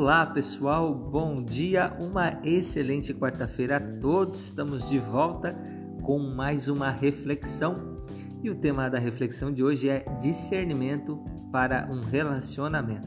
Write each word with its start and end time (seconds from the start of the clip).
Olá 0.00 0.24
pessoal, 0.24 0.94
bom 0.94 1.42
dia, 1.42 1.94
uma 2.00 2.40
excelente 2.42 3.12
quarta-feira 3.12 3.76
a 3.76 4.00
todos. 4.00 4.46
Estamos 4.46 4.88
de 4.88 4.98
volta 4.98 5.54
com 6.02 6.18
mais 6.18 6.68
uma 6.68 6.90
reflexão 6.90 8.02
e 8.42 8.48
o 8.48 8.54
tema 8.54 8.88
da 8.88 8.98
reflexão 8.98 9.52
de 9.52 9.62
hoje 9.62 9.90
é 9.90 10.06
discernimento 10.18 11.22
para 11.52 11.86
um 11.92 12.00
relacionamento. 12.00 13.06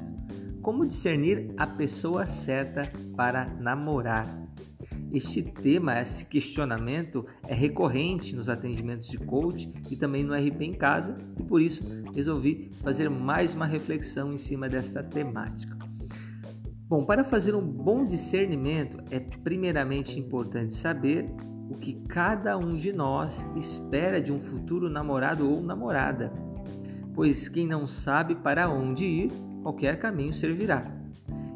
Como 0.61 0.85
discernir 0.85 1.51
a 1.57 1.65
pessoa 1.65 2.27
certa 2.27 2.83
para 3.17 3.47
namorar? 3.59 4.27
Este 5.11 5.41
tema, 5.41 5.99
esse 5.99 6.25
questionamento 6.25 7.25
é 7.47 7.55
recorrente 7.55 8.35
nos 8.35 8.49
atendimentos 8.49 9.07
de 9.07 9.17
coach 9.17 9.67
e 9.89 9.95
também 9.95 10.23
no 10.23 10.35
RP 10.35 10.61
em 10.61 10.73
casa 10.73 11.17
e 11.39 11.43
por 11.43 11.59
isso 11.59 11.81
resolvi 12.13 12.71
fazer 12.83 13.09
mais 13.09 13.55
uma 13.55 13.65
reflexão 13.65 14.31
em 14.31 14.37
cima 14.37 14.69
desta 14.69 15.01
temática. 15.01 15.92
Bom, 16.87 17.05
para 17.05 17.23
fazer 17.23 17.55
um 17.55 17.65
bom 17.65 18.03
discernimento, 18.03 18.97
é 19.09 19.19
primeiramente 19.19 20.19
importante 20.19 20.73
saber 20.73 21.25
o 21.69 21.75
que 21.75 21.93
cada 22.07 22.57
um 22.57 22.75
de 22.75 22.91
nós 22.91 23.43
espera 23.55 24.21
de 24.21 24.33
um 24.33 24.39
futuro 24.39 24.89
namorado 24.89 25.49
ou 25.49 25.61
namorada, 25.61 26.31
pois 27.13 27.47
quem 27.47 27.65
não 27.65 27.87
sabe 27.87 28.35
para 28.35 28.69
onde 28.69 29.05
ir, 29.05 29.31
qualquer 29.61 29.97
caminho 29.97 30.33
servirá. 30.33 30.85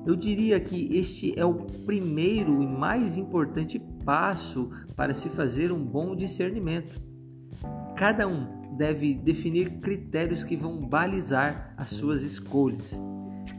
Eu 0.06 0.16
diria 0.16 0.58
que 0.62 0.98
este 0.98 1.38
é 1.38 1.44
o 1.44 1.56
primeiro 1.86 2.64
e 2.64 2.66
mais 2.66 3.18
importante 3.18 3.78
passo 4.06 4.70
para 4.96 5.14
se 5.14 5.28
fazer 5.28 5.74
um 5.74 5.84
bom 5.84 6.16
discernimento. 6.16 7.02
Cada 7.98 8.26
um 8.26 8.76
deve 8.78 9.14
definir 9.14 9.82
critérios 9.82 10.46
que 10.46 10.56
vão 10.56 10.80
balizar 10.80 11.74
as 11.76 11.92
suas 11.92 12.24
escolhas. 12.24 12.98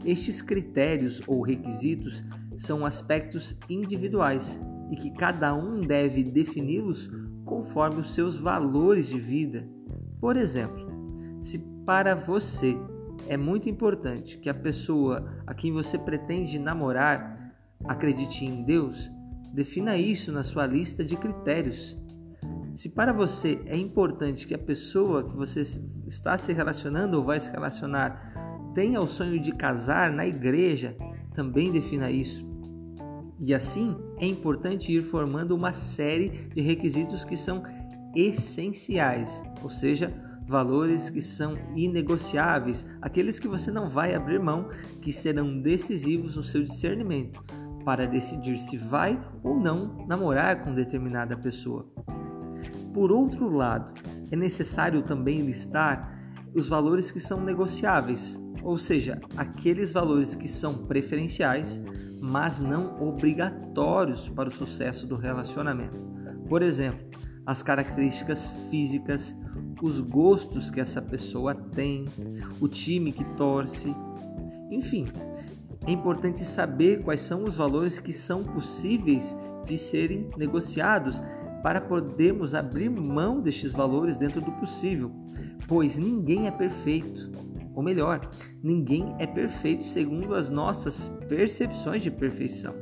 Estes 0.05 0.41
critérios 0.41 1.21
ou 1.27 1.41
requisitos 1.41 2.23
são 2.57 2.85
aspectos 2.85 3.55
individuais 3.69 4.59
e 4.91 4.95
que 4.95 5.11
cada 5.11 5.53
um 5.53 5.81
deve 5.81 6.23
defini-los 6.23 7.09
conforme 7.45 7.99
os 7.99 8.13
seus 8.13 8.37
valores 8.37 9.07
de 9.07 9.19
vida. 9.19 9.67
Por 10.19 10.37
exemplo, 10.37 10.87
se 11.41 11.59
para 11.85 12.15
você 12.15 12.77
é 13.27 13.37
muito 13.37 13.69
importante 13.69 14.37
que 14.37 14.49
a 14.49 14.53
pessoa 14.53 15.43
a 15.45 15.53
quem 15.53 15.71
você 15.71 15.97
pretende 15.97 16.59
namorar 16.59 17.53
acredite 17.85 18.45
em 18.45 18.63
Deus, 18.63 19.09
defina 19.53 19.97
isso 19.97 20.31
na 20.31 20.43
sua 20.43 20.65
lista 20.65 21.03
de 21.03 21.15
critérios. 21.15 21.97
Se 22.75 22.89
para 22.89 23.11
você 23.11 23.59
é 23.65 23.75
importante 23.75 24.47
que 24.47 24.53
a 24.53 24.59
pessoa 24.59 25.23
que 25.23 25.35
você 25.35 25.61
está 26.07 26.37
se 26.37 26.53
relacionando 26.53 27.17
ou 27.17 27.23
vai 27.23 27.39
se 27.39 27.51
relacionar 27.51 28.38
tenha 28.73 28.99
o 28.99 29.07
sonho 29.07 29.39
de 29.39 29.51
casar 29.51 30.11
na 30.11 30.25
igreja, 30.25 30.95
também 31.33 31.71
defina 31.71 32.09
isso. 32.09 32.47
E 33.39 33.53
assim, 33.53 33.95
é 34.17 34.25
importante 34.25 34.91
ir 34.91 35.01
formando 35.01 35.55
uma 35.55 35.71
série 35.71 36.49
de 36.53 36.61
requisitos 36.61 37.23
que 37.23 37.37
são 37.37 37.63
essenciais, 38.15 39.41
ou 39.63 39.69
seja, 39.69 40.13
valores 40.45 41.09
que 41.09 41.21
são 41.21 41.55
inegociáveis, 41.75 42.85
aqueles 43.01 43.39
que 43.39 43.47
você 43.47 43.71
não 43.71 43.87
vai 43.87 44.15
abrir 44.15 44.39
mão, 44.39 44.69
que 45.01 45.13
serão 45.13 45.61
decisivos 45.61 46.35
no 46.35 46.43
seu 46.43 46.63
discernimento 46.63 47.43
para 47.85 48.05
decidir 48.05 48.57
se 48.57 48.77
vai 48.77 49.19
ou 49.43 49.59
não 49.59 50.05
namorar 50.07 50.63
com 50.63 50.73
determinada 50.73 51.37
pessoa. 51.37 51.87
Por 52.93 53.11
outro 53.11 53.49
lado, 53.49 53.93
é 54.31 54.35
necessário 54.35 55.03
também 55.03 55.41
listar 55.41 56.19
os 56.53 56.67
valores 56.67 57.11
que 57.11 57.19
são 57.19 57.39
negociáveis, 57.39 58.39
ou 58.63 58.77
seja, 58.77 59.19
aqueles 59.37 59.91
valores 59.91 60.35
que 60.35 60.47
são 60.47 60.73
preferenciais, 60.85 61.81
mas 62.21 62.59
não 62.59 63.01
obrigatórios 63.01 64.27
para 64.29 64.49
o 64.49 64.51
sucesso 64.51 65.07
do 65.07 65.15
relacionamento. 65.15 65.97
Por 66.47 66.61
exemplo, 66.61 66.99
as 67.45 67.63
características 67.63 68.51
físicas, 68.69 69.35
os 69.81 70.01
gostos 70.01 70.69
que 70.69 70.79
essa 70.79 71.01
pessoa 71.01 71.55
tem, 71.55 72.05
o 72.59 72.67
time 72.67 73.11
que 73.11 73.23
torce, 73.35 73.95
enfim. 74.69 75.07
É 75.87 75.91
importante 75.91 76.41
saber 76.41 77.01
quais 77.01 77.21
são 77.21 77.45
os 77.45 77.55
valores 77.55 77.99
que 77.99 78.11
são 78.11 78.43
possíveis 78.43 79.35
de 79.65 79.77
serem 79.77 80.29
negociados 80.37 81.23
para 81.63 81.81
podermos 81.81 82.53
abrir 82.53 82.89
mão 82.89 83.39
destes 83.41 83.73
valores 83.73 84.17
dentro 84.17 84.41
do 84.41 84.51
possível, 84.53 85.11
pois 85.67 85.97
ninguém 85.97 86.47
é 86.47 86.51
perfeito 86.51 87.29
ou 87.73 87.83
melhor, 87.83 88.29
ninguém 88.63 89.15
é 89.19 89.27
perfeito 89.27 89.83
segundo 89.83 90.35
as 90.35 90.49
nossas 90.49 91.09
percepções 91.27 92.03
de 92.03 92.11
perfeição. 92.11 92.75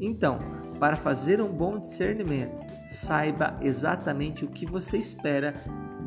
Então, 0.00 0.38
para 0.78 0.96
fazer 0.96 1.40
um 1.40 1.48
bom 1.48 1.78
discernimento, 1.78 2.58
saiba 2.88 3.58
exatamente 3.60 4.44
o 4.44 4.48
que 4.48 4.64
você 4.64 4.96
espera 4.96 5.54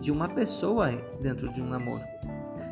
de 0.01 0.11
uma 0.11 0.27
pessoa 0.27 0.91
dentro 1.21 1.51
de 1.53 1.61
um 1.61 1.67
namoro. 1.67 2.03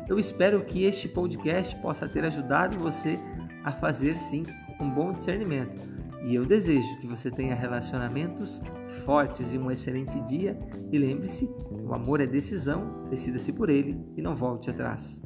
Eu 0.08 0.18
espero 0.18 0.64
que 0.64 0.84
este 0.84 1.08
podcast 1.08 1.74
possa 1.76 2.08
ter 2.08 2.24
ajudado 2.24 2.78
você 2.78 3.18
a 3.64 3.72
fazer 3.72 4.18
sim 4.18 4.44
um 4.80 4.90
bom 4.90 5.12
discernimento. 5.12 5.91
E 6.24 6.34
eu 6.34 6.46
desejo 6.46 6.98
que 7.00 7.06
você 7.06 7.30
tenha 7.30 7.54
relacionamentos 7.54 8.60
fortes 9.04 9.52
e 9.52 9.58
um 9.58 9.70
excelente 9.70 10.20
dia. 10.22 10.56
E 10.90 10.98
lembre-se: 10.98 11.50
o 11.70 11.92
amor 11.92 12.20
é 12.20 12.26
decisão, 12.26 13.04
decida-se 13.10 13.52
por 13.52 13.68
ele 13.68 13.98
e 14.16 14.22
não 14.22 14.36
volte 14.36 14.70
atrás. 14.70 15.22